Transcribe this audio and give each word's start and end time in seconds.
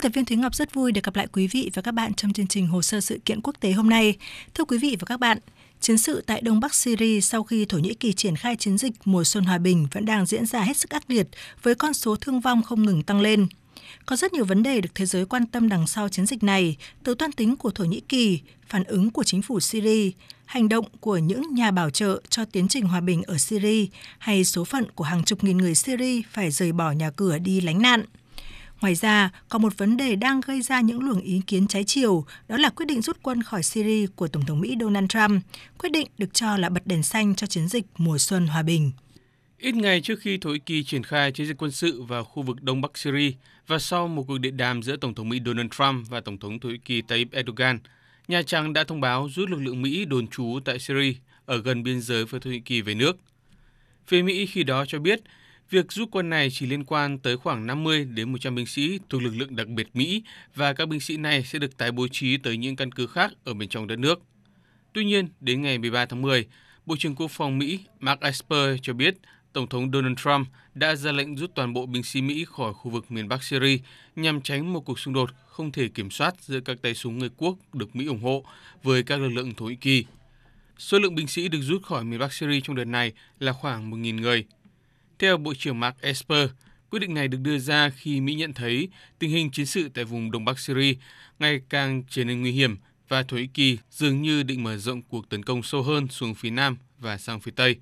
Biên 0.00 0.12
tập 0.12 0.16
viên 0.16 0.24
Thúy 0.24 0.36
Ngọc 0.36 0.54
rất 0.54 0.74
vui 0.74 0.92
được 0.92 1.04
gặp 1.04 1.16
lại 1.16 1.26
quý 1.32 1.46
vị 1.46 1.70
và 1.74 1.82
các 1.82 1.92
bạn 1.92 2.14
trong 2.14 2.32
chương 2.32 2.46
trình 2.46 2.66
Hồ 2.66 2.82
sơ 2.82 3.00
sự 3.00 3.20
kiện 3.24 3.40
quốc 3.40 3.54
tế 3.60 3.72
hôm 3.72 3.88
nay. 3.88 4.16
Thưa 4.54 4.64
quý 4.64 4.78
vị 4.78 4.96
và 5.00 5.04
các 5.06 5.20
bạn, 5.20 5.38
chiến 5.80 5.98
sự 5.98 6.22
tại 6.26 6.40
Đông 6.40 6.60
Bắc 6.60 6.74
Syria 6.74 7.20
sau 7.20 7.44
khi 7.44 7.64
Thổ 7.64 7.78
Nhĩ 7.78 7.94
Kỳ 7.94 8.12
triển 8.12 8.36
khai 8.36 8.56
chiến 8.56 8.78
dịch 8.78 8.92
mùa 9.04 9.24
xuân 9.24 9.44
hòa 9.44 9.58
bình 9.58 9.86
vẫn 9.92 10.04
đang 10.04 10.26
diễn 10.26 10.46
ra 10.46 10.60
hết 10.60 10.76
sức 10.76 10.90
ác 10.90 11.10
liệt 11.10 11.28
với 11.62 11.74
con 11.74 11.94
số 11.94 12.16
thương 12.16 12.40
vong 12.40 12.62
không 12.62 12.82
ngừng 12.82 13.02
tăng 13.02 13.20
lên. 13.20 13.46
Có 14.06 14.16
rất 14.16 14.32
nhiều 14.32 14.44
vấn 14.44 14.62
đề 14.62 14.80
được 14.80 14.88
thế 14.94 15.06
giới 15.06 15.26
quan 15.26 15.46
tâm 15.46 15.68
đằng 15.68 15.86
sau 15.86 16.08
chiến 16.08 16.26
dịch 16.26 16.42
này, 16.42 16.76
từ 17.04 17.14
toan 17.14 17.32
tính 17.32 17.56
của 17.56 17.70
Thổ 17.70 17.84
Nhĩ 17.84 18.00
Kỳ, 18.00 18.40
phản 18.68 18.84
ứng 18.84 19.10
của 19.10 19.24
chính 19.24 19.42
phủ 19.42 19.60
Syria, 19.60 20.10
hành 20.44 20.68
động 20.68 20.84
của 21.00 21.18
những 21.18 21.54
nhà 21.54 21.70
bảo 21.70 21.90
trợ 21.90 22.20
cho 22.28 22.44
tiến 22.44 22.68
trình 22.68 22.84
hòa 22.84 23.00
bình 23.00 23.22
ở 23.22 23.38
Syria 23.38 23.86
hay 24.18 24.44
số 24.44 24.64
phận 24.64 24.84
của 24.94 25.04
hàng 25.04 25.24
chục 25.24 25.44
nghìn 25.44 25.58
người 25.58 25.74
Syria 25.74 26.22
phải 26.30 26.50
rời 26.50 26.72
bỏ 26.72 26.92
nhà 26.92 27.10
cửa 27.10 27.38
đi 27.38 27.60
lánh 27.60 27.82
nạn. 27.82 28.04
Ngoài 28.80 28.94
ra, 28.94 29.30
còn 29.48 29.62
một 29.62 29.78
vấn 29.78 29.96
đề 29.96 30.16
đang 30.16 30.40
gây 30.40 30.62
ra 30.62 30.80
những 30.80 31.00
luồng 31.00 31.20
ý 31.20 31.40
kiến 31.46 31.66
trái 31.66 31.84
chiều, 31.84 32.24
đó 32.48 32.56
là 32.56 32.68
quyết 32.68 32.86
định 32.86 33.02
rút 33.02 33.16
quân 33.22 33.42
khỏi 33.42 33.62
Syria 33.62 34.06
của 34.16 34.28
Tổng 34.28 34.44
thống 34.44 34.60
Mỹ 34.60 34.76
Donald 34.80 35.08
Trump, 35.08 35.42
quyết 35.78 35.92
định 35.92 36.08
được 36.18 36.34
cho 36.34 36.56
là 36.56 36.68
bật 36.68 36.86
đèn 36.86 37.02
xanh 37.02 37.34
cho 37.34 37.46
chiến 37.46 37.68
dịch 37.68 37.84
mùa 37.96 38.18
xuân 38.18 38.46
hòa 38.46 38.62
bình. 38.62 38.92
Ít 39.58 39.74
ngày 39.74 40.00
trước 40.00 40.20
khi 40.20 40.38
Thổ 40.38 40.50
Nhĩ 40.50 40.58
Kỳ 40.58 40.84
triển 40.84 41.02
khai 41.02 41.32
chiến 41.32 41.46
dịch 41.46 41.56
quân 41.58 41.70
sự 41.70 42.02
vào 42.02 42.24
khu 42.24 42.42
vực 42.42 42.62
Đông 42.62 42.80
Bắc 42.80 42.98
Syria 42.98 43.32
và 43.66 43.78
sau 43.78 44.08
một 44.08 44.24
cuộc 44.28 44.38
điện 44.38 44.56
đàm 44.56 44.82
giữa 44.82 44.96
Tổng 44.96 45.14
thống 45.14 45.28
Mỹ 45.28 45.40
Donald 45.46 45.70
Trump 45.70 46.08
và 46.08 46.20
Tổng 46.20 46.38
thống 46.38 46.60
Thổ 46.60 46.68
Nhĩ 46.68 46.78
Kỳ 46.78 47.02
Tayyip 47.02 47.32
Erdogan, 47.32 47.78
Nhà 48.28 48.42
Trắng 48.42 48.72
đã 48.72 48.84
thông 48.84 49.00
báo 49.00 49.28
rút 49.34 49.50
lực 49.50 49.60
lượng 49.60 49.82
Mỹ 49.82 50.04
đồn 50.04 50.28
trú 50.28 50.58
tại 50.64 50.78
Syria 50.78 51.14
ở 51.46 51.62
gần 51.62 51.82
biên 51.82 52.00
giới 52.00 52.24
với 52.24 52.40
Thổ 52.40 52.50
Nhĩ 52.50 52.60
Kỳ 52.60 52.80
về 52.80 52.94
nước. 52.94 53.16
Phía 54.06 54.22
Mỹ 54.22 54.46
khi 54.46 54.62
đó 54.62 54.84
cho 54.86 54.98
biết 54.98 55.20
Việc 55.70 55.92
rút 55.92 56.08
quân 56.12 56.30
này 56.30 56.48
chỉ 56.50 56.66
liên 56.66 56.84
quan 56.84 57.18
tới 57.18 57.36
khoảng 57.36 57.66
50 57.66 58.04
đến 58.04 58.32
100 58.32 58.54
binh 58.54 58.66
sĩ 58.66 58.98
thuộc 59.08 59.22
lực 59.22 59.34
lượng 59.36 59.56
đặc 59.56 59.68
biệt 59.68 59.88
Mỹ 59.94 60.22
và 60.54 60.72
các 60.72 60.88
binh 60.88 61.00
sĩ 61.00 61.16
này 61.16 61.42
sẽ 61.42 61.58
được 61.58 61.76
tái 61.76 61.92
bố 61.92 62.08
trí 62.08 62.36
tới 62.36 62.56
những 62.56 62.76
căn 62.76 62.92
cứ 62.92 63.06
khác 63.06 63.32
ở 63.44 63.54
bên 63.54 63.68
trong 63.68 63.86
đất 63.86 63.98
nước. 63.98 64.22
Tuy 64.92 65.04
nhiên, 65.04 65.28
đến 65.40 65.62
ngày 65.62 65.78
13 65.78 66.06
tháng 66.06 66.22
10, 66.22 66.46
Bộ 66.86 66.96
trưởng 66.98 67.14
Quốc 67.14 67.30
phòng 67.30 67.58
Mỹ 67.58 67.80
Mark 68.00 68.20
Esper 68.20 68.76
cho 68.82 68.92
biết 68.92 69.14
Tổng 69.52 69.68
thống 69.68 69.90
Donald 69.92 70.18
Trump 70.18 70.48
đã 70.74 70.94
ra 70.94 71.12
lệnh 71.12 71.36
rút 71.36 71.50
toàn 71.54 71.72
bộ 71.72 71.86
binh 71.86 72.02
sĩ 72.02 72.22
Mỹ 72.22 72.44
khỏi 72.48 72.72
khu 72.74 72.90
vực 72.90 73.10
miền 73.10 73.28
Bắc 73.28 73.44
Syria 73.44 73.78
nhằm 74.16 74.40
tránh 74.40 74.72
một 74.72 74.80
cuộc 74.80 74.98
xung 74.98 75.14
đột 75.14 75.30
không 75.46 75.72
thể 75.72 75.88
kiểm 75.88 76.10
soát 76.10 76.34
giữa 76.40 76.60
các 76.60 76.82
tay 76.82 76.94
súng 76.94 77.18
người 77.18 77.30
quốc 77.36 77.56
được 77.74 77.96
Mỹ 77.96 78.06
ủng 78.06 78.22
hộ 78.22 78.44
với 78.82 79.02
các 79.02 79.20
lực 79.20 79.28
lượng 79.28 79.54
Thổ 79.54 79.64
Nhĩ 79.64 79.76
Kỳ. 79.76 80.04
Số 80.78 80.98
lượng 80.98 81.14
binh 81.14 81.26
sĩ 81.26 81.48
được 81.48 81.60
rút 81.62 81.82
khỏi 81.82 82.04
miền 82.04 82.18
Bắc 82.18 82.32
Syria 82.32 82.60
trong 82.60 82.76
đợt 82.76 82.84
này 82.84 83.12
là 83.38 83.52
khoảng 83.52 83.90
1.000 83.90 84.20
người. 84.20 84.44
Theo 85.20 85.36
Bộ 85.36 85.54
trưởng 85.58 85.80
Mark 85.80 86.00
Esper, 86.00 86.48
quyết 86.90 86.98
định 86.98 87.14
này 87.14 87.28
được 87.28 87.38
đưa 87.40 87.58
ra 87.58 87.90
khi 87.90 88.20
Mỹ 88.20 88.34
nhận 88.34 88.52
thấy 88.52 88.88
tình 89.18 89.30
hình 89.30 89.50
chiến 89.50 89.66
sự 89.66 89.88
tại 89.94 90.04
vùng 90.04 90.30
Đông 90.30 90.44
Bắc 90.44 90.58
Syria 90.58 90.94
ngày 91.38 91.60
càng 91.68 92.02
trở 92.08 92.24
nên 92.24 92.40
nguy 92.40 92.52
hiểm 92.52 92.76
và 93.08 93.22
Thổ 93.22 93.36
Nhĩ 93.36 93.46
Kỳ 93.46 93.78
dường 93.90 94.22
như 94.22 94.42
định 94.42 94.62
mở 94.62 94.76
rộng 94.76 95.02
cuộc 95.02 95.28
tấn 95.28 95.42
công 95.42 95.62
sâu 95.62 95.82
hơn 95.82 96.08
xuống 96.08 96.34
phía 96.34 96.50
Nam 96.50 96.76
và 96.98 97.18
sang 97.18 97.40
phía 97.40 97.52
Tây. 97.56 97.76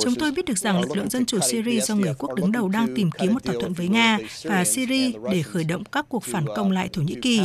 Chúng 0.00 0.14
tôi 0.18 0.32
biết 0.32 0.44
được 0.44 0.58
rằng 0.58 0.80
lực 0.80 0.96
lượng 0.96 1.10
dân 1.10 1.26
chủ 1.26 1.38
Syria 1.40 1.80
do 1.80 1.94
người 1.94 2.14
quốc 2.18 2.34
đứng 2.34 2.52
đầu 2.52 2.68
đang 2.68 2.94
tìm 2.94 3.10
kiếm 3.18 3.32
một 3.32 3.44
thỏa 3.44 3.54
thuận 3.60 3.72
với 3.72 3.88
Nga 3.88 4.18
và 4.42 4.64
Syria 4.64 5.12
để 5.32 5.42
khởi 5.42 5.64
động 5.64 5.84
các 5.92 6.06
cuộc 6.08 6.24
phản 6.24 6.46
công 6.56 6.70
lại 6.70 6.88
Thổ 6.92 7.02
Nhĩ 7.02 7.14
Kỳ. 7.22 7.40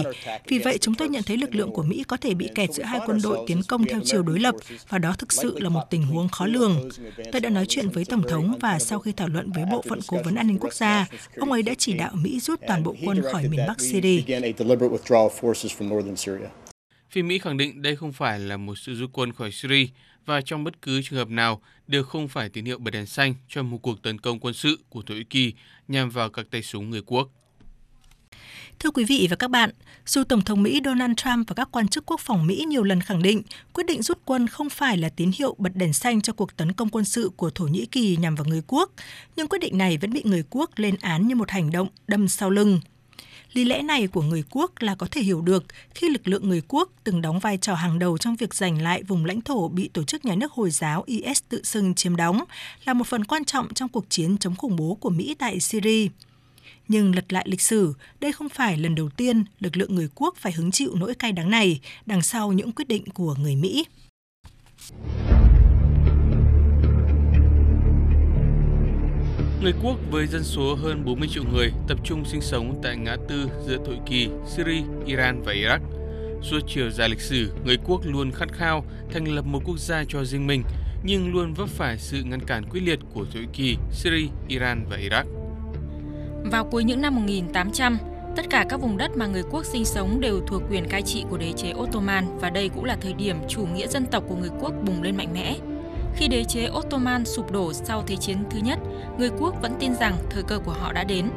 Vì 0.47 0.59
vậy, 0.59 0.77
chúng 0.77 0.95
tôi 0.95 1.09
nhận 1.09 1.23
thấy 1.23 1.37
lực 1.37 1.55
lượng 1.55 1.71
của 1.71 1.83
Mỹ 1.83 2.03
có 2.07 2.17
thể 2.17 2.33
bị 2.33 2.49
kẹt 2.55 2.73
giữa 2.73 2.83
hai 2.83 2.99
quân 3.05 3.19
đội 3.23 3.37
tiến 3.47 3.61
công 3.67 3.85
theo 3.85 3.99
chiều 4.03 4.23
đối 4.23 4.39
lập 4.39 4.55
và 4.89 4.97
đó 4.97 5.15
thực 5.17 5.33
sự 5.33 5.59
là 5.59 5.69
một 5.69 5.83
tình 5.89 6.03
huống 6.03 6.29
khó 6.29 6.45
lường. 6.45 6.89
Tôi 7.31 7.41
đã 7.41 7.49
nói 7.49 7.65
chuyện 7.69 7.89
với 7.89 8.05
Tổng 8.05 8.23
thống 8.29 8.57
và 8.61 8.79
sau 8.79 8.99
khi 8.99 9.11
thảo 9.11 9.27
luận 9.27 9.51
với 9.51 9.63
Bộ 9.71 9.83
phận 9.89 9.99
Cố 10.07 10.17
vấn 10.23 10.35
An 10.35 10.47
ninh 10.47 10.59
Quốc 10.59 10.73
gia, 10.73 11.07
ông 11.37 11.51
ấy 11.51 11.63
đã 11.63 11.73
chỉ 11.77 11.93
đạo 11.93 12.11
Mỹ 12.13 12.39
rút 12.39 12.59
toàn 12.67 12.83
bộ 12.83 12.95
quân 13.05 13.21
khỏi 13.31 13.43
miền 13.49 13.61
Bắc 13.67 13.79
Syria. 13.79 14.21
Phía 17.11 17.21
Mỹ 17.21 17.39
khẳng 17.39 17.57
định 17.57 17.81
đây 17.81 17.95
không 17.95 18.13
phải 18.13 18.39
là 18.39 18.57
một 18.57 18.75
sự 18.75 18.95
rút 18.95 19.09
quân 19.13 19.33
khỏi 19.33 19.51
Syria 19.51 19.87
và 20.25 20.41
trong 20.41 20.63
bất 20.63 20.81
cứ 20.81 21.01
trường 21.01 21.19
hợp 21.19 21.29
nào 21.29 21.61
đều 21.87 22.03
không 22.03 22.27
phải 22.27 22.49
tín 22.49 22.65
hiệu 22.65 22.77
bật 22.77 22.91
đèn 22.91 23.05
xanh 23.05 23.33
cho 23.47 23.63
một 23.63 23.77
cuộc 23.77 24.03
tấn 24.03 24.19
công 24.19 24.39
quân 24.39 24.53
sự 24.53 24.79
của 24.89 25.01
Thổ 25.01 25.13
Nhĩ 25.13 25.23
Kỳ 25.23 25.53
nhằm 25.87 26.09
vào 26.09 26.29
các 26.29 26.45
tay 26.51 26.63
súng 26.63 26.89
người 26.89 27.01
quốc. 27.05 27.29
Thưa 28.79 28.91
quý 28.91 29.05
vị 29.05 29.27
và 29.29 29.35
các 29.35 29.51
bạn, 29.51 29.69
dù 30.05 30.23
Tổng 30.23 30.41
thống 30.41 30.63
Mỹ 30.63 30.81
Donald 30.85 31.13
Trump 31.17 31.47
và 31.47 31.53
các 31.55 31.69
quan 31.71 31.87
chức 31.87 32.05
quốc 32.05 32.19
phòng 32.19 32.47
Mỹ 32.47 32.65
nhiều 32.67 32.83
lần 32.83 33.01
khẳng 33.01 33.21
định 33.21 33.41
quyết 33.73 33.85
định 33.85 34.01
rút 34.01 34.19
quân 34.25 34.47
không 34.47 34.69
phải 34.69 34.97
là 34.97 35.09
tín 35.09 35.31
hiệu 35.35 35.55
bật 35.57 35.75
đèn 35.75 35.93
xanh 35.93 36.21
cho 36.21 36.33
cuộc 36.33 36.57
tấn 36.57 36.71
công 36.71 36.89
quân 36.89 37.05
sự 37.05 37.31
của 37.35 37.49
Thổ 37.49 37.65
Nhĩ 37.65 37.85
Kỳ 37.85 38.17
nhằm 38.17 38.35
vào 38.35 38.45
người 38.45 38.61
quốc, 38.67 38.91
nhưng 39.35 39.47
quyết 39.47 39.59
định 39.59 39.77
này 39.77 39.97
vẫn 39.97 40.13
bị 40.13 40.21
người 40.25 40.43
quốc 40.49 40.69
lên 40.75 40.95
án 41.01 41.27
như 41.27 41.35
một 41.35 41.49
hành 41.49 41.71
động 41.71 41.87
đâm 42.07 42.27
sau 42.27 42.49
lưng. 42.49 42.79
Lý 43.53 43.65
lẽ 43.65 43.81
này 43.81 44.07
của 44.07 44.21
người 44.21 44.43
quốc 44.49 44.71
là 44.79 44.95
có 44.95 45.07
thể 45.11 45.21
hiểu 45.21 45.41
được 45.41 45.63
khi 45.95 46.09
lực 46.09 46.27
lượng 46.27 46.49
người 46.49 46.61
quốc 46.67 46.89
từng 47.03 47.21
đóng 47.21 47.39
vai 47.39 47.57
trò 47.57 47.73
hàng 47.75 47.99
đầu 47.99 48.17
trong 48.17 48.35
việc 48.35 48.53
giành 48.53 48.81
lại 48.81 49.03
vùng 49.03 49.25
lãnh 49.25 49.41
thổ 49.41 49.67
bị 49.67 49.89
tổ 49.93 50.03
chức 50.03 50.25
nhà 50.25 50.35
nước 50.35 50.51
Hồi 50.51 50.69
giáo 50.71 51.03
IS 51.05 51.43
tự 51.49 51.63
xưng 51.63 51.95
chiếm 51.95 52.15
đóng, 52.15 52.43
là 52.85 52.93
một 52.93 53.07
phần 53.07 53.25
quan 53.25 53.45
trọng 53.45 53.73
trong 53.73 53.89
cuộc 53.89 54.05
chiến 54.09 54.37
chống 54.37 54.55
khủng 54.55 54.75
bố 54.75 54.97
của 54.99 55.09
Mỹ 55.09 55.35
tại 55.39 55.59
Syria. 55.59 56.07
Nhưng 56.87 57.15
lật 57.15 57.33
lại 57.33 57.45
lịch 57.49 57.61
sử, 57.61 57.93
đây 58.19 58.31
không 58.31 58.49
phải 58.49 58.77
lần 58.77 58.95
đầu 58.95 59.09
tiên 59.09 59.43
lực 59.59 59.77
lượng 59.77 59.95
người 59.95 60.09
quốc 60.15 60.35
phải 60.37 60.51
hứng 60.51 60.71
chịu 60.71 60.95
nỗi 60.95 61.15
cay 61.15 61.31
đắng 61.31 61.49
này 61.49 61.79
đằng 62.05 62.21
sau 62.21 62.51
những 62.51 62.71
quyết 62.71 62.87
định 62.87 63.03
của 63.13 63.35
người 63.35 63.55
Mỹ. 63.55 63.85
Người 69.69 69.79
quốc 69.83 69.97
với 70.11 70.27
dân 70.27 70.43
số 70.43 70.75
hơn 70.75 71.05
40 71.05 71.29
triệu 71.31 71.43
người 71.53 71.71
tập 71.87 71.97
trung 72.03 72.25
sinh 72.25 72.41
sống 72.41 72.79
tại 72.83 72.97
ngã 72.97 73.15
tư 73.27 73.49
giữa 73.67 73.77
Thổ 73.85 73.91
Nhĩ 73.91 73.99
Kỳ, 74.05 74.29
Syria, 74.47 74.83
Iran 75.05 75.41
và 75.41 75.53
Iraq. 75.53 75.79
Suốt 76.41 76.59
chiều 76.67 76.89
dài 76.89 77.09
lịch 77.09 77.21
sử, 77.21 77.51
người 77.65 77.77
quốc 77.85 78.01
luôn 78.05 78.31
khát 78.31 78.53
khao 78.53 78.85
thành 79.11 79.25
lập 79.27 79.45
một 79.45 79.61
quốc 79.65 79.79
gia 79.79 80.03
cho 80.07 80.23
riêng 80.23 80.47
mình, 80.47 80.63
nhưng 81.03 81.33
luôn 81.33 81.53
vấp 81.53 81.69
phải 81.69 81.97
sự 81.97 82.23
ngăn 82.23 82.39
cản 82.39 82.63
quyết 82.69 82.81
liệt 82.83 82.99
của 83.13 83.25
Thổ 83.33 83.39
Nhĩ 83.39 83.45
Kỳ, 83.53 83.77
Syria, 83.91 84.27
Iran 84.47 84.85
và 84.89 84.97
Iraq. 84.97 85.23
Vào 86.51 86.65
cuối 86.65 86.83
những 86.83 87.01
năm 87.01 87.15
1800, 87.15 87.97
tất 88.35 88.49
cả 88.49 88.65
các 88.69 88.81
vùng 88.81 88.97
đất 88.97 89.11
mà 89.17 89.27
người 89.27 89.43
quốc 89.51 89.65
sinh 89.65 89.85
sống 89.85 90.19
đều 90.19 90.39
thuộc 90.47 90.61
quyền 90.69 90.89
cai 90.89 91.01
trị 91.01 91.25
của 91.29 91.37
đế 91.37 91.51
chế 91.57 91.73
Ottoman 91.73 92.37
và 92.39 92.49
đây 92.49 92.69
cũng 92.69 92.85
là 92.85 92.97
thời 93.01 93.13
điểm 93.13 93.37
chủ 93.47 93.65
nghĩa 93.65 93.87
dân 93.87 94.05
tộc 94.05 94.23
của 94.27 94.35
người 94.35 94.51
quốc 94.59 94.73
bùng 94.85 95.01
lên 95.01 95.17
mạnh 95.17 95.33
mẽ. 95.33 95.55
Khi 96.15 96.27
đế 96.27 96.43
chế 96.43 96.69
Ottoman 96.77 97.25
sụp 97.25 97.51
đổ 97.51 97.73
sau 97.73 98.03
Thế 98.07 98.15
chiến 98.15 98.37
thứ 98.49 98.59
nhất, 98.59 98.79
người 99.17 99.29
quốc 99.39 99.55
vẫn 99.61 99.73
tin 99.79 99.95
rằng 99.95 100.17
thời 100.29 100.43
cơ 100.43 100.59
của 100.59 100.71
họ 100.71 100.93
đã 100.93 101.03
đến. 101.03 101.29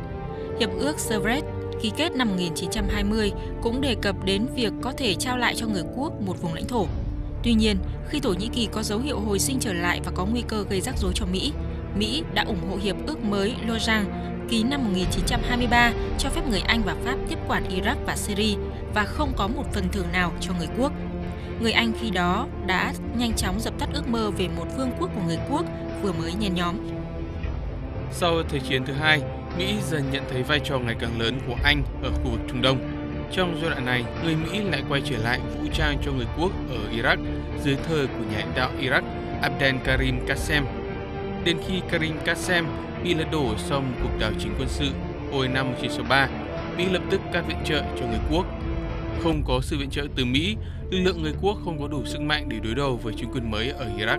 Hiệp 0.60 0.70
ước 0.78 0.98
Sevres 0.98 1.44
ký 1.82 1.92
kết 1.96 2.12
năm 2.12 2.28
1920 2.28 3.32
cũng 3.62 3.80
đề 3.80 3.94
cập 3.94 4.24
đến 4.24 4.46
việc 4.54 4.72
có 4.82 4.92
thể 4.92 5.14
trao 5.14 5.38
lại 5.38 5.54
cho 5.54 5.66
người 5.66 5.82
quốc 5.96 6.12
một 6.20 6.42
vùng 6.42 6.54
lãnh 6.54 6.66
thổ. 6.66 6.86
Tuy 7.42 7.54
nhiên, 7.54 7.76
khi 8.08 8.20
Thổ 8.20 8.32
Nhĩ 8.32 8.48
Kỳ 8.48 8.68
có 8.72 8.82
dấu 8.82 8.98
hiệu 8.98 9.20
hồi 9.20 9.38
sinh 9.38 9.58
trở 9.60 9.72
lại 9.72 10.00
và 10.04 10.12
có 10.14 10.24
nguy 10.24 10.42
cơ 10.48 10.64
gây 10.70 10.80
rắc 10.80 10.98
rối 10.98 11.12
cho 11.14 11.26
Mỹ, 11.32 11.52
Mỹ 11.98 12.22
đã 12.34 12.44
ủng 12.44 12.70
hộ 12.70 12.76
hiệp 12.82 12.96
ước 13.06 13.24
mới 13.24 13.54
Lausanne 13.66 14.10
ký 14.48 14.62
năm 14.62 14.84
1923 14.84 15.92
cho 16.18 16.28
phép 16.28 16.42
người 16.50 16.60
Anh 16.60 16.82
và 16.82 16.96
Pháp 17.04 17.16
tiếp 17.28 17.38
quản 17.48 17.64
Iraq 17.68 17.96
và 18.06 18.16
Syria 18.16 18.56
và 18.94 19.04
không 19.04 19.32
có 19.36 19.48
một 19.48 19.64
phần 19.72 19.84
thưởng 19.92 20.12
nào 20.12 20.32
cho 20.40 20.52
người 20.58 20.68
quốc 20.78 20.92
người 21.62 21.72
Anh 21.72 21.92
khi 22.00 22.10
đó 22.10 22.46
đã 22.66 22.92
nhanh 23.16 23.32
chóng 23.32 23.60
dập 23.60 23.74
tắt 23.78 23.88
ước 23.92 24.08
mơ 24.08 24.30
về 24.30 24.48
một 24.56 24.66
vương 24.76 24.90
quốc 24.98 25.10
của 25.14 25.20
người 25.26 25.38
quốc 25.50 25.64
vừa 26.02 26.12
mới 26.12 26.32
nhen 26.34 26.54
nhóm. 26.54 26.76
Sau 28.12 28.42
Thế 28.48 28.58
chiến 28.58 28.84
thứ 28.84 28.92
hai, 28.92 29.22
Mỹ 29.58 29.74
dần 29.90 30.02
nhận 30.12 30.22
thấy 30.30 30.42
vai 30.42 30.60
trò 30.64 30.78
ngày 30.78 30.96
càng 31.00 31.20
lớn 31.20 31.38
của 31.46 31.56
Anh 31.64 31.82
ở 32.02 32.10
khu 32.10 32.30
vực 32.30 32.40
Trung 32.48 32.62
Đông. 32.62 32.78
Trong 33.32 33.58
giai 33.60 33.70
đoạn 33.70 33.84
này, 33.84 34.04
người 34.24 34.36
Mỹ 34.36 34.60
lại 34.70 34.82
quay 34.88 35.02
trở 35.04 35.16
lại 35.18 35.40
vũ 35.40 35.68
trang 35.74 35.98
cho 36.04 36.12
người 36.12 36.26
quốc 36.38 36.52
ở 36.70 36.78
Iraq 36.96 37.16
dưới 37.64 37.76
thời 37.88 38.06
của 38.06 38.24
nhà 38.32 38.38
lãnh 38.38 38.52
đạo 38.56 38.70
Iraq 38.80 39.02
Abdel 39.42 39.76
Karim 39.84 40.26
Qassem. 40.26 40.62
Đến 41.44 41.56
khi 41.68 41.80
Karim 41.90 42.16
Qassem 42.24 42.64
bị 43.04 43.14
lật 43.14 43.30
đổ 43.32 43.54
sau 43.56 43.80
một 43.80 43.96
cuộc 44.02 44.18
đảo 44.20 44.30
chính 44.38 44.54
quân 44.58 44.68
sự 44.68 44.90
hồi 45.32 45.48
năm 45.48 45.66
1963, 45.66 46.28
Mỹ 46.76 46.86
lập 46.92 47.02
tức 47.10 47.20
cắt 47.32 47.44
viện 47.48 47.58
trợ 47.64 47.82
cho 48.00 48.06
người 48.06 48.20
quốc. 48.30 48.46
Không 49.22 49.42
có 49.46 49.60
sự 49.62 49.78
viện 49.78 49.90
trợ 49.90 50.06
từ 50.16 50.24
Mỹ, 50.24 50.56
lực 50.92 51.00
lượng 51.00 51.22
người 51.22 51.32
quốc 51.42 51.58
không 51.64 51.80
có 51.80 51.88
đủ 51.88 52.04
sức 52.04 52.20
mạnh 52.20 52.48
để 52.48 52.56
đối 52.64 52.74
đầu 52.74 53.00
với 53.02 53.14
chính 53.16 53.32
quyền 53.32 53.50
mới 53.50 53.68
ở 53.68 53.86
Iraq. 53.98 54.18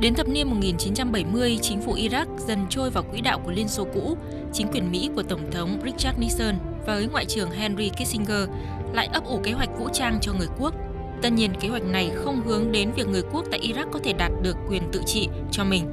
Đến 0.00 0.14
thập 0.14 0.28
niên 0.28 0.50
1970, 0.50 1.58
chính 1.62 1.80
phủ 1.82 1.94
Iraq 1.94 2.26
dần 2.38 2.66
trôi 2.70 2.90
vào 2.90 3.04
quỹ 3.04 3.20
đạo 3.20 3.40
của 3.44 3.50
Liên 3.50 3.68
Xô 3.68 3.86
cũ, 3.94 4.16
chính 4.52 4.66
quyền 4.72 4.90
Mỹ 4.90 5.10
của 5.14 5.22
Tổng 5.22 5.50
thống 5.50 5.78
Richard 5.84 6.18
Nixon 6.18 6.54
với 6.86 7.06
Ngoại 7.06 7.24
trưởng 7.24 7.50
Henry 7.50 7.88
Kissinger 7.88 8.48
lại 8.92 9.08
ấp 9.12 9.24
ủ 9.24 9.40
kế 9.44 9.52
hoạch 9.52 9.78
vũ 9.78 9.88
trang 9.92 10.18
cho 10.20 10.32
người 10.32 10.48
quốc. 10.58 10.74
Tất 11.22 11.32
nhiên, 11.32 11.50
kế 11.60 11.68
hoạch 11.68 11.84
này 11.84 12.10
không 12.14 12.42
hướng 12.42 12.72
đến 12.72 12.92
việc 12.96 13.08
người 13.08 13.22
quốc 13.32 13.44
tại 13.50 13.60
Iraq 13.60 13.90
có 13.92 14.00
thể 14.04 14.12
đạt 14.12 14.32
được 14.42 14.56
quyền 14.68 14.82
tự 14.92 15.02
trị 15.06 15.28
cho 15.50 15.64
mình, 15.64 15.84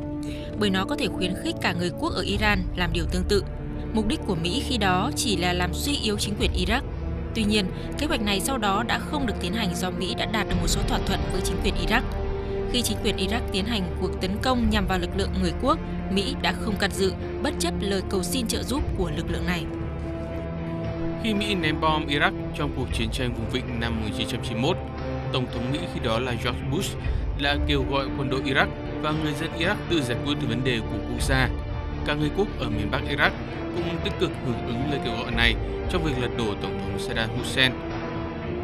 bởi 0.60 0.70
nó 0.70 0.86
có 0.86 0.96
thể 0.96 1.08
khuyến 1.08 1.34
khích 1.44 1.56
cả 1.62 1.74
người 1.74 1.92
quốc 2.00 2.14
ở 2.14 2.22
Iran 2.22 2.64
làm 2.76 2.94
điều 2.94 3.06
tương 3.12 3.24
tự. 3.30 3.44
Mục 3.94 4.08
đích 4.08 4.20
của 4.28 4.36
Mỹ 4.36 4.64
khi 4.68 4.78
đó 4.78 5.12
chỉ 5.16 5.38
là 5.38 5.54
làm 5.54 5.74
suy 5.74 5.94
yếu 6.04 6.18
chính 6.18 6.36
quyền 6.40 6.52
Iraq. 6.52 6.82
Tuy 7.36 7.44
nhiên, 7.44 7.66
kế 7.98 8.06
hoạch 8.06 8.22
này 8.22 8.40
sau 8.40 8.58
đó 8.58 8.84
đã 8.88 9.00
không 9.00 9.26
được 9.26 9.34
tiến 9.42 9.54
hành 9.54 9.76
do 9.76 9.90
Mỹ 9.90 10.16
đã 10.18 10.26
đạt 10.26 10.50
được 10.50 10.56
một 10.62 10.68
số 10.68 10.82
thỏa 10.88 11.00
thuận 11.06 11.20
với 11.32 11.42
chính 11.42 11.58
quyền 11.64 11.74
Iraq. 11.88 12.02
Khi 12.72 12.82
chính 12.82 12.98
quyền 13.04 13.18
Iraq 13.18 13.42
tiến 13.52 13.66
hành 13.66 13.96
cuộc 14.02 14.22
tấn 14.22 14.32
công 14.42 14.70
nhằm 14.70 14.88
vào 14.88 15.00
lực 15.00 15.10
lượng 15.18 15.30
người 15.42 15.54
quốc, 15.62 15.80
Mỹ 16.12 16.36
đã 16.42 16.52
không 16.52 16.76
can 16.78 16.92
dự, 16.92 17.14
bất 17.44 17.54
chấp 17.60 17.74
lời 17.80 18.02
cầu 18.10 18.24
xin 18.24 18.48
trợ 18.48 18.64
giúp 18.64 18.82
của 18.98 19.12
lực 19.18 19.26
lượng 19.32 19.46
này. 19.46 19.66
Khi 21.24 21.34
Mỹ 21.34 21.56
ném 21.56 21.82
bom 21.82 22.08
Iraq 22.08 22.32
trong 22.58 22.74
cuộc 22.78 22.88
chiến 22.94 23.10
tranh 23.12 23.34
vùng 23.34 23.50
vịnh 23.50 23.80
năm 23.80 24.00
1991, 24.02 24.78
Tổng 25.34 25.46
thống 25.54 25.72
Mỹ 25.72 25.80
khi 25.94 26.00
đó 26.04 26.20
là 26.20 26.32
George 26.32 26.62
Bush 26.72 26.98
đã 27.42 27.58
kêu 27.68 27.86
gọi 27.92 28.08
quân 28.18 28.30
đội 28.30 28.42
Iraq 28.42 28.68
và 29.02 29.12
người 29.12 29.34
dân 29.34 29.50
Iraq 29.60 29.76
tự 29.90 30.02
giải 30.02 30.18
quyết 30.26 30.34
từ 30.42 30.48
vấn 30.48 30.64
đề 30.64 30.80
của 30.80 30.98
quốc 31.10 31.22
gia. 31.22 31.50
Các 32.06 32.18
người 32.20 32.30
quốc 32.38 32.48
ở 32.60 32.70
miền 32.70 32.92
Bắc 32.92 33.02
Iraq 33.10 33.32
cũng 33.76 33.98
tích 34.04 34.14
cực 34.20 34.32
hưởng 34.46 34.68
ứng 34.68 34.92
lời 34.92 35.00
kêu 35.06 35.14
gọi 35.14 35.32
này 35.32 35.56
trong 35.90 36.04
việc 36.04 36.14
lật 36.22 36.30
đổ 36.38 36.46
Tổng 36.62 36.80
thống 36.80 37.00
Saddam 37.00 37.30
Hussein. 37.38 37.72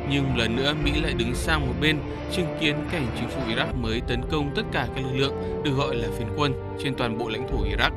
Nhưng 0.10 0.38
lần 0.38 0.56
nữa 0.56 0.74
Mỹ 0.84 0.92
lại 1.04 1.14
đứng 1.14 1.36
sang 1.36 1.68
một 1.68 1.74
bên 1.82 1.98
chứng 2.32 2.58
kiến 2.60 2.76
cảnh 2.92 3.08
chính 3.16 3.30
phủ 3.30 3.42
Iraq 3.48 3.82
mới 3.82 4.02
tấn 4.02 4.22
công 4.32 4.52
tất 4.56 4.64
cả 4.72 4.88
các 4.96 5.04
lực 5.06 5.16
lượng 5.16 5.34
được 5.64 5.72
gọi 5.78 5.96
là 5.96 6.08
phiến 6.18 6.28
quân 6.38 6.54
trên 6.84 6.96
toàn 6.96 7.18
bộ 7.18 7.30
lãnh 7.30 7.48
thổ 7.48 7.64
Iraq. 7.64 7.92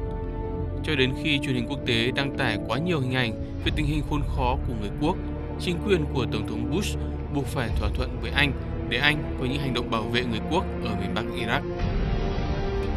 Cho 0.85 0.94
đến 0.94 1.12
khi 1.23 1.39
truyền 1.39 1.55
hình 1.55 1.67
quốc 1.69 1.79
tế 1.87 2.11
đăng 2.15 2.37
tải 2.39 2.59
quá 2.67 2.79
nhiều 2.79 3.00
hình 3.00 3.15
ảnh 3.15 3.33
về 3.65 3.73
tình 3.77 3.87
hình 3.87 4.03
khốn 4.11 4.23
khó 4.37 4.56
của 4.67 4.75
người 4.81 4.91
quốc, 5.00 5.17
chính 5.61 5.77
quyền 5.87 6.05
của 6.15 6.27
Tổng 6.33 6.47
thống 6.49 6.71
Bush 6.71 6.99
buộc 7.35 7.47
phải 7.47 7.69
thỏa 7.79 7.89
thuận 7.94 8.19
với 8.21 8.31
Anh 8.31 8.53
để 8.89 8.99
Anh 8.99 9.37
có 9.41 9.47
những 9.47 9.61
hành 9.61 9.75
động 9.75 9.91
bảo 9.91 10.03
vệ 10.03 10.25
người 10.25 10.41
quốc 10.50 10.65
ở 10.85 10.91
miền 11.00 11.15
Bắc 11.15 11.25
Iraq. 11.37 11.61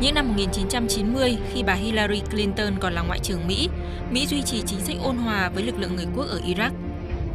Những 0.02 0.16
năm 0.16 0.28
1990, 0.28 1.38
khi 1.54 1.64
bà 1.64 1.74
Hillary 1.74 2.22
Clinton 2.32 2.74
còn 2.80 2.94
là 2.94 3.02
Ngoại 3.02 3.20
trưởng 3.20 3.48
Mỹ, 3.48 3.70
Mỹ 4.12 4.28
duy 4.28 4.42
trì 4.42 4.62
chính 4.66 4.80
sách 4.80 4.96
ôn 5.04 5.18
hòa 5.18 5.50
với 5.50 5.64
lực 5.64 5.80
lượng 5.80 5.96
người 5.96 6.06
quốc 6.16 6.26
ở 6.28 6.40
Iraq. 6.48 6.70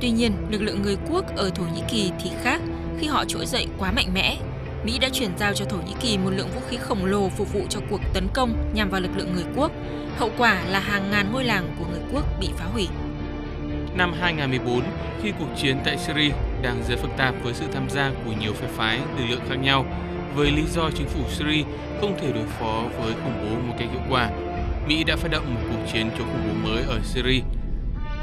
Tuy 0.01 0.11
nhiên, 0.11 0.33
lực 0.51 0.63
lượng 0.63 0.83
người 0.83 0.97
quốc 1.11 1.37
ở 1.37 1.51
Thổ 1.55 1.63
Nhĩ 1.75 1.83
Kỳ 1.91 2.11
thì 2.25 2.31
khác 2.43 2.61
khi 2.99 3.07
họ 3.07 3.25
trỗi 3.25 3.47
dậy 3.47 3.67
quá 3.79 3.93
mạnh 3.93 4.15
mẽ. 4.15 4.37
Mỹ 4.85 4.99
đã 5.01 5.09
chuyển 5.13 5.31
giao 5.39 5.55
cho 5.55 5.65
Thổ 5.65 5.77
Nhĩ 5.77 5.95
Kỳ 6.01 6.19
một 6.19 6.31
lượng 6.31 6.49
vũ 6.55 6.61
khí 6.69 6.77
khổng 6.77 7.05
lồ 7.05 7.29
phục 7.29 7.53
vụ 7.53 7.61
cho 7.69 7.81
cuộc 7.91 8.01
tấn 8.15 8.29
công 8.35 8.71
nhằm 8.75 8.91
vào 8.91 9.01
lực 9.01 9.17
lượng 9.17 9.35
người 9.35 9.45
quốc. 9.57 9.73
Hậu 10.19 10.31
quả 10.39 10.63
là 10.71 10.81
hàng 10.81 11.11
ngàn 11.11 11.33
ngôi 11.33 11.45
làng 11.45 11.75
của 11.79 11.85
người 11.91 12.01
quốc 12.13 12.25
bị 12.41 12.49
phá 12.57 12.65
hủy. 12.65 12.89
Năm 13.95 14.13
2014, 14.21 14.83
khi 15.23 15.33
cuộc 15.39 15.49
chiến 15.57 15.77
tại 15.85 15.99
Syria 15.99 16.33
đang 16.63 16.83
rất 16.89 16.97
phức 16.99 17.11
tạp 17.17 17.35
với 17.43 17.55
sự 17.55 17.65
tham 17.73 17.91
gia 17.91 18.13
của 18.25 18.33
nhiều 18.41 18.53
phe 18.53 18.69
phái, 18.77 18.99
lực 19.19 19.25
lượng 19.31 19.41
khác 19.49 19.55
nhau, 19.55 19.87
với 20.35 20.51
lý 20.51 20.63
do 20.63 20.91
chính 20.95 21.09
phủ 21.09 21.21
Syria 21.29 21.65
không 22.01 22.19
thể 22.21 22.33
đối 22.33 22.47
phó 22.47 22.83
với 22.99 23.13
khủng 23.13 23.39
bố 23.43 23.69
một 23.69 23.75
cách 23.79 23.89
hiệu 23.93 24.03
quả, 24.11 24.31
Mỹ 24.87 25.05
đã 25.05 25.17
phát 25.17 25.31
động 25.31 25.55
một 25.55 25.61
cuộc 25.71 25.93
chiến 25.93 26.11
chống 26.19 26.27
khủng 26.27 26.63
bố 26.65 26.69
mới 26.69 26.83
ở 26.83 27.01
Syria. 27.03 27.41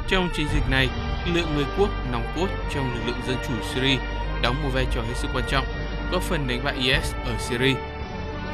Trong 0.07 0.29
chiến 0.35 0.47
dịch 0.53 0.69
này, 0.69 0.89
lượng 1.33 1.55
người 1.55 1.65
quốc 1.77 1.89
nòng 2.11 2.25
cốt 2.35 2.47
trong 2.73 2.93
lực 2.93 3.01
lượng 3.07 3.21
dân 3.27 3.37
chủ 3.47 3.53
Syria 3.73 3.97
đóng 4.41 4.63
một 4.63 4.69
vai 4.73 4.85
trò 4.91 5.01
hết 5.01 5.13
sức 5.15 5.27
quan 5.33 5.43
trọng, 5.49 5.65
góp 6.11 6.21
phần 6.21 6.47
đánh 6.47 6.63
bại 6.63 6.75
IS 6.75 7.13
ở 7.25 7.31
Syria. 7.39 7.75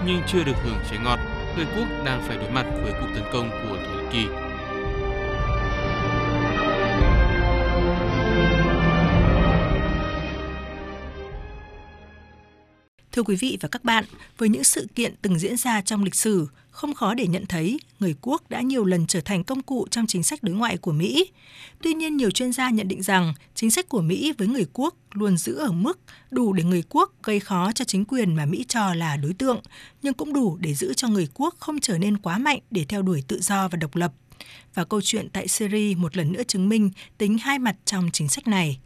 Nhưng 0.05 0.21
chưa 0.27 0.43
được 0.43 0.55
hưởng 0.63 0.79
trái 0.89 0.99
ngọt, 1.03 1.19
người 1.55 1.65
quốc 1.75 1.87
đang 2.05 2.21
phải 2.27 2.37
đối 2.37 2.49
mặt 2.51 2.65
với 2.83 2.93
cuộc 3.01 3.07
tấn 3.15 3.23
công 3.33 3.49
của 3.49 3.77
Thổ 3.85 3.91
Nhĩ 3.91 4.07
Kỳ. 4.11 4.42
Thưa 13.13 13.23
quý 13.23 13.35
vị 13.35 13.57
và 13.61 13.69
các 13.69 13.83
bạn, 13.83 14.05
với 14.37 14.49
những 14.49 14.63
sự 14.63 14.87
kiện 14.95 15.15
từng 15.21 15.39
diễn 15.39 15.57
ra 15.57 15.81
trong 15.81 16.03
lịch 16.03 16.15
sử, 16.15 16.47
không 16.69 16.93
khó 16.93 17.13
để 17.13 17.27
nhận 17.27 17.45
thấy 17.45 17.79
người 17.99 18.15
quốc 18.21 18.49
đã 18.49 18.61
nhiều 18.61 18.85
lần 18.85 19.07
trở 19.07 19.21
thành 19.21 19.43
công 19.43 19.61
cụ 19.61 19.87
trong 19.91 20.07
chính 20.07 20.23
sách 20.23 20.43
đối 20.43 20.55
ngoại 20.55 20.77
của 20.77 20.91
Mỹ. 20.91 21.31
Tuy 21.81 21.93
nhiên, 21.93 22.17
nhiều 22.17 22.31
chuyên 22.31 22.53
gia 22.53 22.69
nhận 22.69 22.87
định 22.87 23.03
rằng 23.03 23.33
chính 23.55 23.71
sách 23.71 23.89
của 23.89 24.01
Mỹ 24.01 24.33
với 24.37 24.47
người 24.47 24.65
quốc 24.73 24.95
luôn 25.11 25.37
giữ 25.37 25.55
ở 25.55 25.71
mức 25.71 25.99
đủ 26.31 26.53
để 26.53 26.63
người 26.63 26.83
quốc 26.89 27.13
gây 27.23 27.39
khó 27.39 27.71
cho 27.71 27.85
chính 27.85 28.05
quyền 28.05 28.35
mà 28.35 28.45
Mỹ 28.45 28.65
cho 28.67 28.93
là 28.93 29.17
đối 29.17 29.33
tượng, 29.33 29.61
nhưng 30.01 30.13
cũng 30.13 30.33
đủ 30.33 30.57
để 30.57 30.73
giữ 30.73 30.93
cho 30.93 31.07
người 31.07 31.27
quốc 31.33 31.55
không 31.59 31.79
trở 31.79 31.97
nên 31.97 32.17
quá 32.17 32.37
mạnh 32.37 32.59
để 32.71 32.85
theo 32.89 33.01
đuổi 33.01 33.23
tự 33.27 33.41
do 33.41 33.67
và 33.67 33.77
độc 33.77 33.95
lập. 33.95 34.13
Và 34.73 34.85
câu 34.85 35.01
chuyện 35.01 35.29
tại 35.29 35.47
Syria 35.47 35.95
một 35.95 36.17
lần 36.17 36.31
nữa 36.31 36.43
chứng 36.47 36.69
minh 36.69 36.91
tính 37.17 37.37
hai 37.37 37.59
mặt 37.59 37.75
trong 37.85 38.09
chính 38.13 38.29
sách 38.29 38.47
này. 38.47 38.79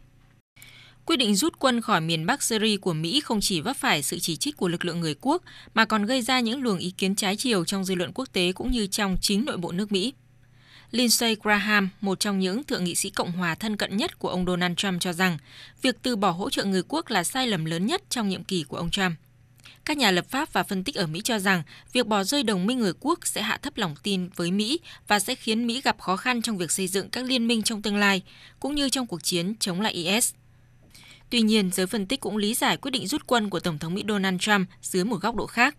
Quyết 1.08 1.16
định 1.16 1.34
rút 1.34 1.58
quân 1.58 1.80
khỏi 1.80 2.00
miền 2.00 2.26
Bắc 2.26 2.42
Syria 2.42 2.76
của 2.76 2.92
Mỹ 2.92 3.20
không 3.20 3.40
chỉ 3.40 3.60
vấp 3.60 3.76
phải 3.76 4.02
sự 4.02 4.18
chỉ 4.18 4.36
trích 4.36 4.56
của 4.56 4.68
lực 4.68 4.84
lượng 4.84 5.00
người 5.00 5.14
quốc, 5.20 5.42
mà 5.74 5.84
còn 5.84 6.06
gây 6.06 6.22
ra 6.22 6.40
những 6.40 6.62
luồng 6.62 6.78
ý 6.78 6.90
kiến 6.90 7.14
trái 7.14 7.36
chiều 7.36 7.64
trong 7.64 7.84
dư 7.84 7.94
luận 7.94 8.12
quốc 8.14 8.28
tế 8.32 8.52
cũng 8.52 8.70
như 8.70 8.86
trong 8.86 9.16
chính 9.20 9.44
nội 9.44 9.56
bộ 9.56 9.72
nước 9.72 9.92
Mỹ. 9.92 10.12
Lindsey 10.90 11.36
Graham, 11.42 11.88
một 12.00 12.20
trong 12.20 12.38
những 12.38 12.64
thượng 12.64 12.84
nghị 12.84 12.94
sĩ 12.94 13.10
Cộng 13.10 13.32
hòa 13.32 13.54
thân 13.54 13.76
cận 13.76 13.96
nhất 13.96 14.18
của 14.18 14.28
ông 14.28 14.46
Donald 14.46 14.76
Trump 14.76 15.00
cho 15.00 15.12
rằng 15.12 15.38
việc 15.82 15.96
từ 16.02 16.16
bỏ 16.16 16.30
hỗ 16.30 16.50
trợ 16.50 16.64
người 16.64 16.82
quốc 16.88 17.10
là 17.10 17.24
sai 17.24 17.46
lầm 17.46 17.64
lớn 17.64 17.86
nhất 17.86 18.02
trong 18.10 18.28
nhiệm 18.28 18.44
kỳ 18.44 18.62
của 18.62 18.76
ông 18.76 18.90
Trump. 18.90 19.12
Các 19.84 19.96
nhà 19.96 20.10
lập 20.10 20.26
pháp 20.30 20.52
và 20.52 20.62
phân 20.62 20.84
tích 20.84 20.94
ở 20.94 21.06
Mỹ 21.06 21.20
cho 21.24 21.38
rằng 21.38 21.62
việc 21.92 22.06
bỏ 22.06 22.24
rơi 22.24 22.42
đồng 22.42 22.66
minh 22.66 22.78
người 22.78 22.92
quốc 23.00 23.26
sẽ 23.26 23.42
hạ 23.42 23.58
thấp 23.62 23.76
lòng 23.76 23.94
tin 24.02 24.28
với 24.36 24.50
Mỹ 24.50 24.80
và 25.08 25.18
sẽ 25.18 25.34
khiến 25.34 25.66
Mỹ 25.66 25.80
gặp 25.80 26.00
khó 26.00 26.16
khăn 26.16 26.42
trong 26.42 26.58
việc 26.58 26.70
xây 26.70 26.88
dựng 26.88 27.10
các 27.10 27.24
liên 27.24 27.46
minh 27.46 27.62
trong 27.62 27.82
tương 27.82 27.96
lai, 27.96 28.22
cũng 28.60 28.74
như 28.74 28.88
trong 28.88 29.06
cuộc 29.06 29.22
chiến 29.22 29.54
chống 29.60 29.80
lại 29.80 29.92
IS. 29.92 30.32
Tuy 31.30 31.40
nhiên, 31.40 31.70
giới 31.72 31.86
phân 31.86 32.06
tích 32.06 32.20
cũng 32.20 32.36
lý 32.36 32.54
giải 32.54 32.76
quyết 32.76 32.90
định 32.90 33.06
rút 33.06 33.22
quân 33.26 33.50
của 33.50 33.60
Tổng 33.60 33.78
thống 33.78 33.94
Mỹ 33.94 34.04
Donald 34.08 34.40
Trump 34.40 34.68
dưới 34.82 35.04
một 35.04 35.20
góc 35.20 35.36
độ 35.36 35.46
khác. 35.46 35.76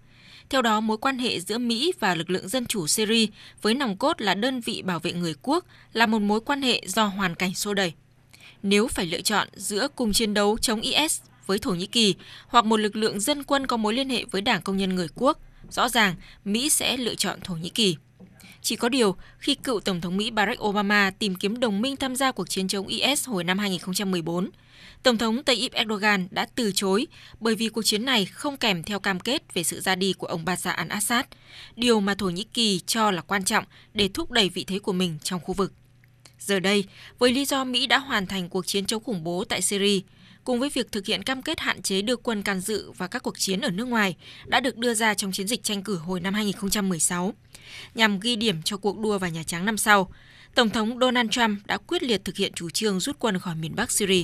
Theo 0.49 0.61
đó, 0.61 0.79
mối 0.79 0.97
quan 0.97 1.17
hệ 1.19 1.39
giữa 1.39 1.57
Mỹ 1.57 1.93
và 1.99 2.15
lực 2.15 2.29
lượng 2.29 2.47
dân 2.47 2.65
chủ 2.65 2.87
Syria 2.87 3.25
với 3.61 3.73
nòng 3.73 3.97
cốt 3.97 4.21
là 4.21 4.33
đơn 4.33 4.61
vị 4.61 4.81
bảo 4.81 4.99
vệ 4.99 5.13
người 5.13 5.33
quốc 5.41 5.65
là 5.93 6.05
một 6.05 6.21
mối 6.21 6.41
quan 6.41 6.61
hệ 6.61 6.81
do 6.85 7.05
hoàn 7.05 7.35
cảnh 7.35 7.55
xô 7.55 7.73
đẩy. 7.73 7.93
Nếu 8.63 8.87
phải 8.87 9.05
lựa 9.05 9.21
chọn 9.21 9.47
giữa 9.55 9.87
cùng 9.95 10.13
chiến 10.13 10.33
đấu 10.33 10.57
chống 10.57 10.81
IS 10.81 11.21
với 11.45 11.59
Thổ 11.59 11.71
Nhĩ 11.71 11.85
Kỳ 11.85 12.15
hoặc 12.47 12.65
một 12.65 12.77
lực 12.77 12.95
lượng 12.95 13.19
dân 13.19 13.43
quân 13.43 13.67
có 13.67 13.77
mối 13.77 13.93
liên 13.93 14.09
hệ 14.09 14.25
với 14.31 14.41
Đảng 14.41 14.61
Công 14.61 14.77
nhân 14.77 14.95
Người 14.95 15.07
Quốc, 15.15 15.39
rõ 15.69 15.89
ràng 15.89 16.15
Mỹ 16.45 16.69
sẽ 16.69 16.97
lựa 16.97 17.15
chọn 17.15 17.39
Thổ 17.43 17.53
Nhĩ 17.53 17.69
Kỳ. 17.69 17.95
Chỉ 18.61 18.75
có 18.75 18.89
điều, 18.89 19.15
khi 19.37 19.55
cựu 19.55 19.79
Tổng 19.79 20.01
thống 20.01 20.17
Mỹ 20.17 20.31
Barack 20.31 20.63
Obama 20.63 21.11
tìm 21.19 21.35
kiếm 21.35 21.59
đồng 21.59 21.81
minh 21.81 21.95
tham 21.95 22.15
gia 22.15 22.31
cuộc 22.31 22.49
chiến 22.49 22.67
chống 22.67 22.87
IS 22.87 23.27
hồi 23.27 23.43
năm 23.43 23.59
2014, 23.59 24.49
Tổng 25.03 25.17
thống 25.17 25.43
Tayyip 25.43 25.71
Erdogan 25.71 26.27
đã 26.31 26.47
từ 26.55 26.71
chối 26.75 27.07
bởi 27.39 27.55
vì 27.55 27.69
cuộc 27.69 27.83
chiến 27.83 28.05
này 28.05 28.25
không 28.25 28.57
kèm 28.57 28.83
theo 28.83 28.99
cam 28.99 29.19
kết 29.19 29.53
về 29.53 29.63
sự 29.63 29.79
ra 29.79 29.95
đi 29.95 30.13
của 30.13 30.27
ông 30.27 30.45
Bashar 30.45 30.75
al-Assad, 30.75 31.23
điều 31.75 31.99
mà 31.99 32.15
Thổ 32.15 32.29
Nhĩ 32.29 32.43
Kỳ 32.43 32.79
cho 32.79 33.11
là 33.11 33.21
quan 33.21 33.43
trọng 33.43 33.63
để 33.93 34.09
thúc 34.13 34.31
đẩy 34.31 34.49
vị 34.49 34.63
thế 34.63 34.79
của 34.79 34.93
mình 34.93 35.17
trong 35.23 35.39
khu 35.39 35.53
vực. 35.53 35.73
Giờ 36.39 36.59
đây, 36.59 36.83
với 37.19 37.31
lý 37.31 37.45
do 37.45 37.63
Mỹ 37.63 37.87
đã 37.87 37.97
hoàn 37.97 38.27
thành 38.27 38.49
cuộc 38.49 38.67
chiến 38.67 38.85
chống 38.85 39.03
khủng 39.03 39.23
bố 39.23 39.43
tại 39.49 39.61
Syria, 39.61 39.99
cùng 40.43 40.59
với 40.59 40.69
việc 40.69 40.91
thực 40.91 41.05
hiện 41.05 41.23
cam 41.23 41.41
kết 41.41 41.59
hạn 41.59 41.81
chế 41.81 42.01
đưa 42.01 42.15
quân 42.15 42.43
can 42.43 42.59
dự 42.59 42.91
vào 42.91 43.09
các 43.09 43.23
cuộc 43.23 43.39
chiến 43.39 43.61
ở 43.61 43.69
nước 43.69 43.87
ngoài 43.87 44.15
đã 44.45 44.59
được 44.59 44.77
đưa 44.77 44.93
ra 44.93 45.13
trong 45.13 45.31
chiến 45.31 45.47
dịch 45.47 45.63
tranh 45.63 45.83
cử 45.83 45.97
hồi 45.97 46.19
năm 46.19 46.33
2016. 46.33 47.33
Nhằm 47.95 48.19
ghi 48.19 48.35
điểm 48.35 48.61
cho 48.63 48.77
cuộc 48.77 48.99
đua 48.99 49.17
vào 49.17 49.29
Nhà 49.29 49.43
Trắng 49.43 49.65
năm 49.65 49.77
sau, 49.77 50.11
Tổng 50.55 50.69
thống 50.69 50.99
Donald 50.99 51.29
Trump 51.31 51.67
đã 51.67 51.77
quyết 51.77 52.03
liệt 52.03 52.25
thực 52.25 52.37
hiện 52.37 52.51
chủ 52.55 52.69
trương 52.69 52.99
rút 52.99 53.15
quân 53.19 53.39
khỏi 53.39 53.55
miền 53.55 53.75
Bắc 53.75 53.91
Syria. 53.91 54.23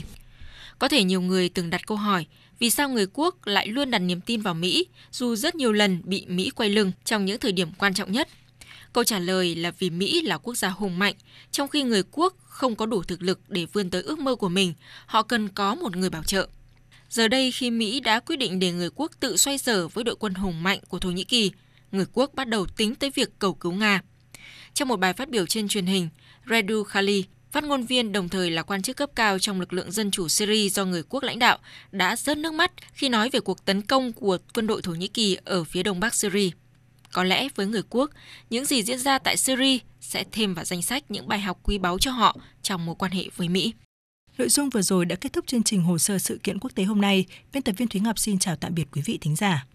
Có 0.79 0.87
thể 0.87 1.03
nhiều 1.03 1.21
người 1.21 1.49
từng 1.49 1.69
đặt 1.69 1.87
câu 1.87 1.97
hỏi 1.97 2.25
vì 2.59 2.69
sao 2.69 2.89
người 2.89 3.05
quốc 3.13 3.47
lại 3.47 3.67
luôn 3.67 3.91
đặt 3.91 3.99
niềm 3.99 4.21
tin 4.21 4.41
vào 4.41 4.53
Mỹ 4.53 4.87
dù 5.11 5.35
rất 5.35 5.55
nhiều 5.55 5.71
lần 5.71 6.01
bị 6.03 6.25
Mỹ 6.27 6.49
quay 6.55 6.69
lưng 6.69 6.91
trong 7.03 7.25
những 7.25 7.39
thời 7.39 7.51
điểm 7.51 7.69
quan 7.77 7.93
trọng 7.93 8.11
nhất. 8.11 8.27
Câu 8.95 9.03
trả 9.03 9.19
lời 9.19 9.55
là 9.55 9.71
vì 9.79 9.89
Mỹ 9.89 10.21
là 10.21 10.37
quốc 10.37 10.55
gia 10.55 10.69
hùng 10.69 10.99
mạnh, 10.99 11.15
trong 11.51 11.67
khi 11.67 11.83
người 11.83 12.03
quốc 12.11 12.35
không 12.43 12.75
có 12.75 12.85
đủ 12.85 13.03
thực 13.03 13.21
lực 13.21 13.39
để 13.47 13.65
vươn 13.73 13.89
tới 13.89 14.01
ước 14.01 14.19
mơ 14.19 14.35
của 14.35 14.49
mình, 14.49 14.73
họ 15.05 15.23
cần 15.23 15.49
có 15.49 15.75
một 15.75 15.95
người 15.95 16.09
bảo 16.09 16.23
trợ. 16.23 16.47
Giờ 17.09 17.27
đây 17.27 17.51
khi 17.51 17.71
Mỹ 17.71 17.99
đã 17.99 18.19
quyết 18.19 18.35
định 18.35 18.59
để 18.59 18.71
người 18.71 18.89
quốc 18.95 19.11
tự 19.19 19.37
xoay 19.37 19.57
sở 19.57 19.87
với 19.87 20.03
đội 20.03 20.15
quân 20.15 20.33
hùng 20.33 20.63
mạnh 20.63 20.79
của 20.89 20.99
Thổ 20.99 21.09
Nhĩ 21.09 21.23
Kỳ, 21.23 21.51
người 21.91 22.05
quốc 22.13 22.33
bắt 22.33 22.47
đầu 22.47 22.65
tính 22.65 22.95
tới 22.95 23.09
việc 23.15 23.29
cầu 23.39 23.53
cứu 23.53 23.71
Nga. 23.71 24.01
Trong 24.73 24.87
một 24.87 24.99
bài 24.99 25.13
phát 25.13 25.29
biểu 25.29 25.45
trên 25.45 25.67
truyền 25.67 25.85
hình, 25.85 26.09
Redu 26.49 26.83
Khali, 26.83 27.23
phát 27.51 27.63
ngôn 27.63 27.85
viên 27.85 28.11
đồng 28.11 28.29
thời 28.29 28.51
là 28.51 28.63
quan 28.63 28.81
chức 28.81 28.97
cấp 28.97 29.09
cao 29.15 29.39
trong 29.39 29.59
lực 29.59 29.73
lượng 29.73 29.91
dân 29.91 30.11
chủ 30.11 30.27
Syria 30.27 30.69
do 30.69 30.85
người 30.85 31.03
quốc 31.09 31.23
lãnh 31.23 31.39
đạo, 31.39 31.57
đã 31.91 32.15
rớt 32.15 32.37
nước 32.37 32.53
mắt 32.53 32.71
khi 32.93 33.09
nói 33.09 33.29
về 33.29 33.39
cuộc 33.39 33.65
tấn 33.65 33.81
công 33.81 34.13
của 34.13 34.37
quân 34.53 34.67
đội 34.67 34.81
Thổ 34.81 34.91
Nhĩ 34.91 35.07
Kỳ 35.07 35.37
ở 35.45 35.63
phía 35.63 35.83
đông 35.83 35.99
bắc 35.99 36.15
Syria. 36.15 36.49
Có 37.15 37.23
lẽ 37.23 37.47
với 37.55 37.65
người 37.65 37.81
quốc, 37.89 38.11
những 38.49 38.65
gì 38.65 38.83
diễn 38.83 38.99
ra 38.99 39.19
tại 39.19 39.37
Syria 39.37 39.77
sẽ 40.01 40.23
thêm 40.31 40.53
vào 40.53 40.65
danh 40.65 40.81
sách 40.81 41.11
những 41.11 41.27
bài 41.27 41.39
học 41.39 41.59
quý 41.63 41.77
báu 41.77 41.99
cho 41.99 42.11
họ 42.11 42.37
trong 42.61 42.85
mối 42.85 42.95
quan 42.99 43.11
hệ 43.11 43.23
với 43.35 43.49
Mỹ. 43.49 43.73
Nội 44.37 44.49
dung 44.49 44.69
vừa 44.69 44.81
rồi 44.81 45.05
đã 45.05 45.15
kết 45.15 45.33
thúc 45.33 45.47
chương 45.47 45.63
trình 45.63 45.81
hồ 45.81 45.97
sơ 45.97 46.19
sự 46.19 46.39
kiện 46.43 46.59
quốc 46.59 46.71
tế 46.75 46.83
hôm 46.83 47.01
nay. 47.01 47.25
Biên 47.53 47.63
tập 47.63 47.75
viên 47.77 47.87
Thúy 47.87 48.01
Ngọc 48.01 48.19
xin 48.19 48.39
chào 48.39 48.55
tạm 48.55 48.75
biệt 48.75 48.83
quý 48.91 49.01
vị 49.05 49.17
thính 49.21 49.35
giả. 49.35 49.65